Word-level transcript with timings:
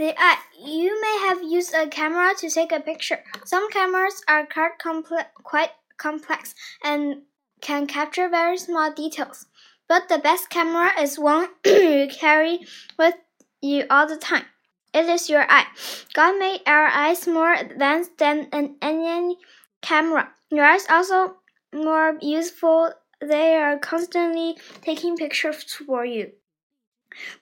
The 0.00 0.14
eye. 0.16 0.38
You 0.58 0.98
may 0.98 1.28
have 1.28 1.42
used 1.42 1.74
a 1.74 1.86
camera 1.86 2.32
to 2.38 2.48
take 2.48 2.72
a 2.72 2.80
picture. 2.80 3.22
Some 3.44 3.68
cameras 3.70 4.24
are 4.26 4.46
quite, 4.46 4.78
comple 4.78 5.26
quite 5.34 5.72
complex 5.98 6.54
and 6.82 7.24
can 7.60 7.86
capture 7.86 8.26
very 8.30 8.56
small 8.56 8.90
details. 8.94 9.44
But 9.88 10.08
the 10.08 10.16
best 10.16 10.48
camera 10.48 10.98
is 10.98 11.18
one 11.18 11.48
you 11.66 12.08
carry 12.10 12.60
with 12.98 13.16
you 13.60 13.84
all 13.90 14.08
the 14.08 14.16
time. 14.16 14.46
It 14.94 15.04
is 15.04 15.28
your 15.28 15.44
eye. 15.50 15.66
God 16.14 16.38
made 16.38 16.62
our 16.66 16.86
eyes 16.86 17.26
more 17.26 17.52
advanced 17.52 18.16
than 18.16 18.48
an, 18.52 18.76
any 18.80 19.36
camera. 19.82 20.30
Your 20.50 20.64
eyes 20.64 20.86
also 20.88 21.36
more 21.74 22.16
useful. 22.22 22.94
They 23.20 23.54
are 23.54 23.78
constantly 23.78 24.56
taking 24.80 25.18
pictures 25.18 25.62
for 25.62 26.06
you. 26.06 26.32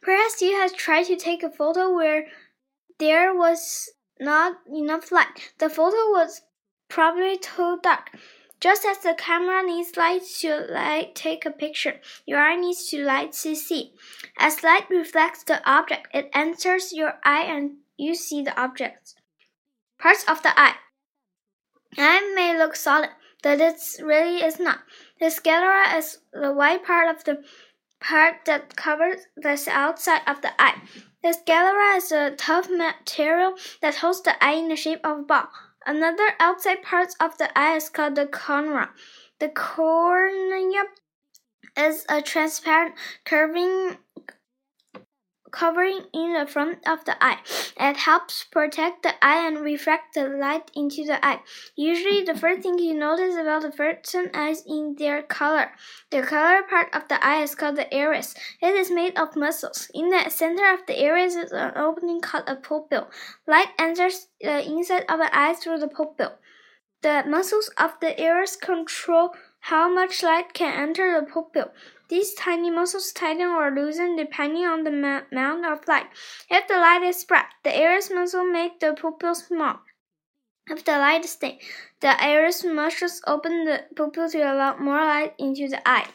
Perhaps 0.01 0.41
you 0.41 0.57
have 0.57 0.75
tried 0.75 1.05
to 1.05 1.17
take 1.17 1.43
a 1.43 1.51
photo 1.51 1.95
where 1.95 2.27
there 2.99 3.35
was 3.35 3.91
not 4.21 4.57
enough 4.67 5.13
light. 5.13 5.53
The 5.59 5.71
photo 5.71 5.97
was 6.11 6.43
probably 6.89 7.39
too 7.39 7.79
dark. 7.83 8.11
Just 8.61 8.85
as 8.85 8.99
the 8.99 9.15
camera 9.17 9.63
needs 9.63 9.97
light 9.97 10.23
to 10.41 10.67
light 10.69 11.15
take 11.15 11.47
a 11.47 11.51
picture, 11.51 12.01
your 12.27 12.41
eye 12.41 12.57
needs 12.57 12.89
to 12.91 13.05
light 13.05 13.33
to 13.33 13.55
see. 13.55 13.93
As 14.37 14.65
light 14.65 14.91
reflects 14.91 15.45
the 15.45 15.63
object, 15.71 16.09
it 16.13 16.29
enters 16.35 16.93
your 16.93 17.21
eye 17.25 17.45
and 17.45 17.77
you 17.97 18.17
see 18.17 18.43
the 18.43 18.61
object. 18.61 19.15
Parts 20.01 20.25
of 20.29 20.43
the 20.43 20.59
eye. 20.59 20.75
Eye 21.97 22.33
may 22.35 22.59
look 22.59 22.75
solid, 22.75 23.11
but 23.43 23.61
it 23.61 23.77
really 24.03 24.43
is 24.43 24.59
not. 24.59 24.81
The 25.21 25.31
sclera 25.31 25.97
is 25.97 26.19
the 26.33 26.53
white 26.53 26.85
part 26.85 27.15
of 27.15 27.23
the 27.23 27.45
part 28.01 28.45
that 28.47 28.75
covers 28.75 29.21
the 29.37 29.57
outside 29.69 30.23
of 30.27 30.43
the 30.43 30.51
eye. 30.61 30.83
The 31.23 31.33
sclera 31.33 31.97
is 31.97 32.13
a 32.13 32.31
tough 32.37 32.71
material 32.71 33.55
that 33.81 33.97
holds 33.97 34.23
the 34.23 34.43
eye 34.43 34.53
in 34.53 34.69
the 34.69 34.77
shape 34.77 35.01
of 35.05 35.19
a 35.19 35.23
ball. 35.23 35.49
Another 35.85 36.29
outside 36.39 36.83
part 36.83 37.15
of 37.19 37.37
the 37.39 37.51
eye 37.59 37.77
is 37.77 37.89
called 37.89 38.15
the 38.15 38.27
cornea. 38.27 38.91
The 39.41 39.49
cornea 39.49 40.85
is 41.77 42.07
a 42.09 42.23
transparent 42.23 42.95
curving 43.25 43.99
covering 45.51 46.03
in 46.13 46.35
the 46.35 46.47
front 46.47 46.87
of 46.87 47.05
the 47.05 47.23
eye. 47.23 47.39
It 47.79 47.97
helps 47.97 48.45
protect 48.45 49.03
the 49.03 49.15
eye 49.25 49.47
and 49.47 49.61
refract 49.61 50.15
the 50.15 50.29
light 50.29 50.71
into 50.75 51.05
the 51.05 51.25
eye. 51.25 51.41
Usually, 51.77 52.23
the 52.23 52.37
first 52.37 52.63
thing 52.63 52.79
you 52.79 52.95
notice 52.95 53.37
about 53.37 53.63
the 53.63 53.71
person's 53.71 54.31
eyes 54.35 54.65
is 54.67 54.97
their 54.97 55.23
color. 55.23 55.71
The 56.11 56.23
color 56.23 56.63
part 56.69 56.95
of 56.95 57.09
the 57.09 57.25
eye 57.25 57.43
is 57.43 57.55
called 57.55 57.77
the 57.77 57.95
iris. 57.95 58.35
It 58.61 58.75
is 58.75 58.91
made 58.91 59.19
of 59.19 59.37
muscles. 59.37 59.91
In 59.95 60.09
the 60.11 60.29
center 60.31 60.73
of 60.73 60.87
the 60.87 61.03
iris 61.05 61.35
is 61.35 61.53
an 61.53 61.73
opening 61.77 62.21
called 62.21 62.45
a 62.47 62.57
pupil. 62.57 63.09
Light 63.47 63.69
enters 63.79 64.29
the 64.41 64.65
inside 64.65 65.05
of 65.09 65.19
the 65.19 65.31
eye 65.37 65.55
through 65.55 65.79
the 65.79 65.89
pupil. 65.89 66.39
The 67.01 67.23
muscles 67.27 67.71
of 67.79 67.93
the 68.01 68.21
iris 68.21 68.57
control 68.57 69.31
how 69.61 69.93
much 69.93 70.23
light 70.23 70.53
can 70.55 70.73
enter 70.73 71.21
the 71.21 71.27
pupil. 71.27 71.73
These 72.09 72.35
tiny 72.35 72.71
muscles 72.71 73.13
tighten 73.13 73.47
or 73.47 73.71
loosen 73.71 74.17
depending 74.17 74.65
on 74.65 74.85
the 74.85 74.91
amount 74.91 75.67
of 75.67 75.87
light. 75.87 76.07
If 76.51 76.67
the 76.67 76.77
light 76.77 77.03
is 77.03 77.25
bright, 77.25 77.47
the 77.65 77.79
iris 77.79 78.11
muscle 78.11 78.45
make 78.45 78.81
the 78.81 78.95
pupil 78.95 79.35
small. 79.35 79.81
If 80.71 80.85
the 80.85 80.93
light 80.93 81.25
is 81.25 81.37
dim, 81.37 81.59
the 82.01 82.23
iris 82.23 82.65
muscles 82.65 83.21
open 83.27 83.65
the 83.65 83.85
pupil 83.95 84.29
to 84.31 84.39
allow 84.39 84.77
more 84.79 85.05
light 85.05 85.35
into 85.39 85.69
the 85.69 85.87
eye. 85.87 86.09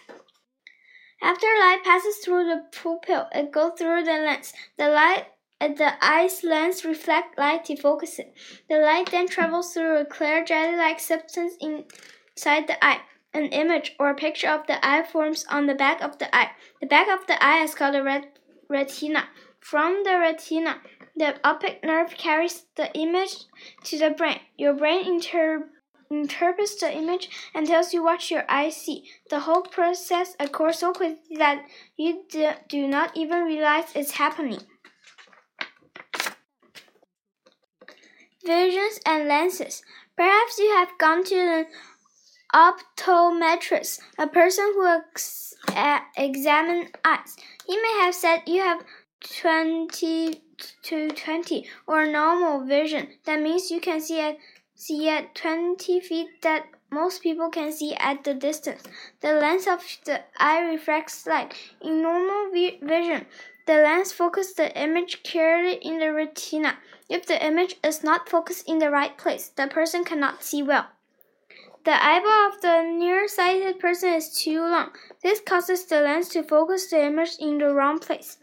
After 1.21 1.47
light 1.47 1.81
passes 1.83 2.17
through 2.17 2.45
the 2.45 2.65
pupil, 2.71 3.27
it 3.31 3.51
goes 3.51 3.73
through 3.77 4.03
the 4.03 4.11
lens. 4.11 4.53
The 4.77 4.89
light 4.89 5.27
at 5.61 5.77
the 5.77 5.93
eye's 6.03 6.43
lens 6.43 6.83
reflects 6.83 7.37
light 7.37 7.65
to 7.65 7.75
focus 7.77 8.19
it. 8.19 8.33
The 8.67 8.77
light 8.77 9.09
then 9.11 9.27
travels 9.27 9.73
through 9.73 9.97
a 9.97 10.05
clear 10.05 10.43
jelly-like 10.43 10.99
substance 10.99 11.53
inside 11.61 12.67
the 12.67 12.83
eye. 12.83 13.01
An 13.33 13.45
image 13.45 13.95
or 13.99 14.13
picture 14.13 14.49
of 14.49 14.67
the 14.67 14.85
eye 14.85 15.03
forms 15.03 15.45
on 15.49 15.65
the 15.65 15.75
back 15.75 16.01
of 16.01 16.19
the 16.19 16.33
eye. 16.35 16.51
The 16.81 16.87
back 16.87 17.07
of 17.07 17.25
the 17.25 17.43
eye 17.43 17.63
is 17.63 17.73
called 17.73 17.95
the 17.95 18.03
ret 18.03 18.37
retina. 18.69 19.29
From 19.59 20.03
the 20.03 20.19
retina, 20.19 20.81
the 21.15 21.35
optic 21.43 21.83
nerve 21.83 22.11
carries 22.11 22.65
the 22.75 22.93
image 22.93 23.35
to 23.85 23.97
the 23.97 24.11
brain. 24.11 24.39
Your 24.57 24.73
brain 24.73 25.05
inter 25.05 25.69
interprets 26.11 26.75
the 26.79 26.95
image 26.95 27.29
and 27.55 27.65
tells 27.65 27.93
you 27.93 28.03
what 28.03 28.29
your 28.29 28.43
eyes 28.47 28.75
see. 28.75 29.09
The 29.29 29.39
whole 29.41 29.63
process 29.63 30.35
occurs 30.39 30.79
so 30.79 30.91
quickly 30.93 31.37
that 31.37 31.65
you 31.97 32.23
do 32.67 32.87
not 32.87 33.17
even 33.17 33.45
realize 33.45 33.95
it's 33.95 34.11
happening. 34.11 34.59
Visions 38.45 38.99
and 39.05 39.27
lenses. 39.27 39.81
Perhaps 40.15 40.59
you 40.59 40.69
have 40.75 40.97
gone 40.99 41.23
to 41.23 41.35
the 41.35 41.65
optometrist, 42.53 43.99
a 44.17 44.27
person 44.27 44.71
who 44.75 44.85
ex 44.87 45.53
examines 46.15 46.91
eyes. 47.03 47.35
He 47.65 47.75
may 47.75 47.99
have 48.01 48.13
said 48.13 48.43
you 48.45 48.61
have 48.61 48.83
20 49.41 50.41
to 50.83 51.09
20 51.09 51.65
or 51.87 52.05
normal 52.05 52.65
vision. 52.65 53.07
That 53.25 53.41
means 53.41 53.71
you 53.71 53.81
can 53.81 53.99
see 54.01 54.19
at 54.19 54.37
see 54.75 55.09
at 55.09 55.33
20 55.35 55.99
feet 56.01 56.41
that 56.41 56.65
most 56.91 57.23
people 57.23 57.49
can 57.49 57.71
see 57.71 57.95
at 57.95 58.23
the 58.23 58.33
distance. 58.33 58.83
The 59.21 59.33
lens 59.33 59.65
of 59.67 59.81
the 60.05 60.21
eye 60.37 60.61
reflects 60.61 61.25
light. 61.25 61.55
In 61.81 62.01
normal 62.01 62.51
vi 62.51 62.79
vision, 62.81 63.25
the 63.65 63.75
lens 63.75 64.11
focuses 64.11 64.53
the 64.53 64.77
image 64.79 65.23
clearly 65.23 65.75
in 65.75 65.97
the 65.97 66.13
retina. 66.13 66.77
If 67.09 67.25
the 67.25 67.43
image 67.43 67.77
is 67.83 68.03
not 68.03 68.29
focused 68.29 68.69
in 68.69 68.79
the 68.79 68.91
right 68.91 69.17
place, 69.17 69.49
the 69.49 69.67
person 69.67 70.03
cannot 70.03 70.43
see 70.43 70.61
well. 70.61 70.87
The 71.85 72.01
eyeball 72.01 72.47
of 72.47 72.61
the 72.61 72.81
nearsighted 72.81 73.77
person 73.77 74.13
is 74.13 74.29
too 74.29 74.61
long. 74.61 74.91
This 75.21 75.41
causes 75.41 75.85
the 75.85 75.99
lens 75.99 76.29
to 76.29 76.41
focus 76.41 76.89
the 76.89 77.03
image 77.03 77.35
in 77.39 77.57
the 77.57 77.73
wrong 77.73 77.99
place. 77.99 78.37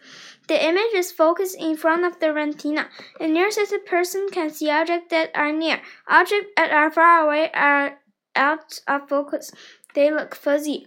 The 0.47 0.63
image 0.63 0.93
is 0.95 1.11
focused 1.11 1.57
in 1.59 1.77
front 1.79 2.05
of 2.05 2.21
the 2.21 2.35
retina. 2.35 2.89
A 3.19 3.27
nearsighted 3.27 3.87
person 3.87 4.29
can 4.31 4.51
see 4.51 4.69
objects 4.69 5.09
that 5.11 5.31
are 5.35 5.53
near. 5.53 5.81
Objects 6.07 6.49
that 6.57 6.71
are 6.71 6.91
far 6.91 7.25
away 7.25 7.51
are 7.55 7.99
out 8.37 8.81
of 8.87 9.09
focus. 9.09 9.51
They 9.95 10.11
look 10.11 10.35
fuzzy. 10.35 10.87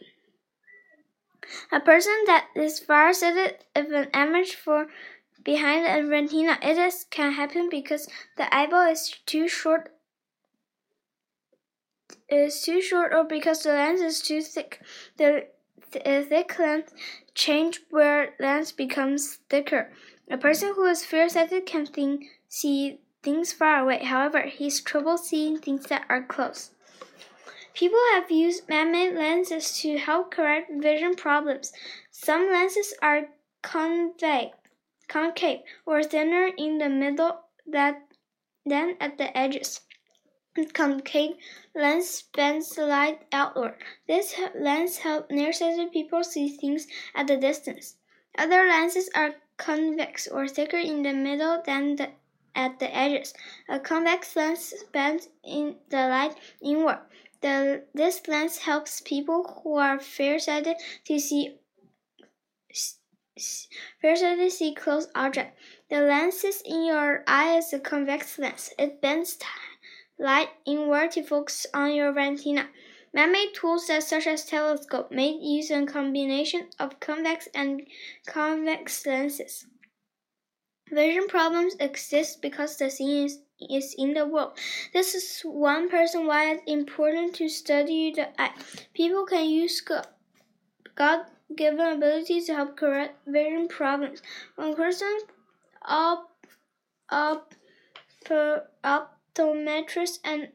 A 1.72 1.80
person 1.80 2.13
that 2.28 2.47
is 2.56 2.80
far-sighted 2.80 3.63
if 3.75 3.92
an 3.92 4.09
image 4.13 4.56
for 4.56 4.88
behind 5.44 5.88
a 5.88 6.08
retina, 6.08 6.59
it 6.62 6.78
is, 6.78 7.06
can 7.09 7.34
happen 7.34 7.68
because 7.69 8.08
the 8.38 8.53
eyeball 8.56 8.92
is 8.92 9.16
too 9.25 9.47
short 9.47 9.90
is 12.34 12.62
too 12.62 12.82
short 12.82 13.14
or 13.14 13.24
because 13.24 13.64
the 13.64 13.70
lens 13.70 14.02
is 14.02 14.22
too 14.22 14.42
thick. 14.42 14.82
The 15.18 15.48
th 15.92 16.06
uh, 16.06 16.22
thick 16.28 16.58
lens 16.60 16.90
change 17.36 17.82
where 17.90 18.34
lens 18.40 18.72
becomes 18.72 19.40
thicker. 19.50 19.92
A 20.30 20.38
person 20.38 20.74
who 20.76 20.86
is 20.86 21.06
farsighted 21.06 21.66
can 21.66 21.86
think, 21.86 22.26
see 22.48 23.00
things 23.22 23.54
far 23.54 23.80
away. 23.80 24.04
However, 24.04 24.42
he 24.44 24.66
has 24.66 24.82
trouble 24.82 25.18
seeing 25.18 25.58
things 25.60 25.86
that 25.88 26.06
are 26.10 26.24
close. 26.24 26.72
People 27.74 28.00
have 28.14 28.30
used 28.30 28.70
man-made 28.70 29.16
lenses 29.16 29.80
to 29.82 29.98
help 29.98 30.32
correct 30.32 30.72
vision 30.72 31.16
problems. 31.16 31.74
Some 32.12 32.52
lenses 32.52 32.94
are 33.02 33.30
convex, 33.62 34.58
concave 35.08 35.62
or 35.86 36.04
thinner 36.04 36.52
in 36.58 36.78
the 36.78 36.90
middle 36.90 37.42
that, 37.66 37.96
than 38.66 38.96
at 39.00 39.18
the 39.18 39.36
edges 39.36 39.82
concave 40.74 41.36
lens 41.74 42.24
bends 42.36 42.78
light 42.78 43.25
outward. 43.31 43.75
This 44.08 44.36
lens 44.56 44.97
helps 44.97 45.31
nearsighted 45.31 45.91
people 45.91 46.24
see 46.24 46.50
things 46.50 46.88
at 47.16 47.30
a 47.30 47.38
distance. 47.38 47.96
Other 48.38 48.68
lenses 48.68 49.09
are 49.16 49.36
convex 49.58 50.28
or 50.28 50.47
thicker 50.47 50.78
in 50.78 51.03
the 51.03 51.13
middle 51.13 51.62
than 51.66 51.95
the, 51.95 52.12
at 52.56 52.80
the 52.80 52.95
edges. 52.95 53.33
A 53.68 53.80
convex 53.80 54.36
lens 54.36 54.74
bends 54.92 55.30
in 55.44 55.78
the 55.89 56.07
light 56.07 56.36
inward. 56.62 57.00
The, 57.42 57.86
this 57.94 58.28
lens 58.28 58.60
helps 58.60 59.01
people 59.01 59.62
who 59.63 59.78
are 59.78 60.00
farsighted 60.00 60.78
to 61.06 61.19
see 61.19 61.57
farsighted 64.00 64.51
see 64.51 64.75
close 64.75 65.07
objects. 65.16 65.60
The 65.89 66.01
lenses 66.01 66.62
in 66.63 66.86
your 66.86 67.24
eye 67.25 67.57
is 67.57 67.74
a 67.74 67.80
convex 67.80 68.38
lens. 68.38 68.69
It 68.78 69.01
bends 69.01 69.38
light 70.19 70.50
inward 70.65 71.12
to 71.12 71.24
focus 71.24 71.65
on 71.74 71.94
your 71.94 72.13
retina. 72.13 72.69
Man-made 73.13 73.54
tools 73.54 73.88
such 73.88 74.27
as 74.27 74.45
telescope 74.45 75.12
may 75.12 75.30
use 75.30 75.69
a 75.69 75.86
combination 75.86 76.69
of 76.80 77.00
convex 77.00 77.48
and 77.54 77.83
convex 78.25 79.06
lenses. 79.06 79.68
Vision 80.92 81.27
problems 81.27 81.75
exist 81.80 82.42
because 82.42 82.77
the 82.77 82.89
scene 82.89 83.25
is, 83.25 83.39
is 83.69 83.95
in 83.98 84.13
the 84.13 84.27
world. 84.27 84.57
This 84.94 85.13
is 85.15 85.42
one 85.44 85.89
reason 85.89 86.25
why 86.25 86.51
it's 86.51 86.63
important 86.68 87.36
to 87.36 87.50
study 87.50 88.12
the 88.16 88.30
eye. 88.42 88.54
People 88.94 89.25
can 89.25 89.50
use 89.50 89.81
God-given 90.95 91.80
abilities 91.80 92.48
to 92.48 92.56
help 92.56 92.77
correct 92.77 93.16
vision 93.27 93.68
problems. 93.68 94.21
One 94.56 94.75
person 94.75 95.19
op 95.88 96.30
op, 97.12 97.54
optometrists 99.33 100.19
and 100.24 100.50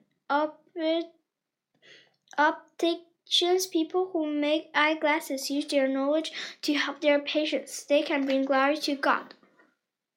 opticians, 2.38 3.66
people 3.66 4.10
who 4.12 4.26
make 4.26 4.70
eyeglasses, 4.74 5.50
use 5.50 5.66
their 5.66 5.88
knowledge 5.88 6.32
to 6.62 6.74
help 6.74 7.00
their 7.00 7.18
patients. 7.20 7.84
They 7.84 8.02
can 8.02 8.24
bring 8.24 8.44
glory 8.44 8.76
to 8.78 8.94
God. 8.94 9.34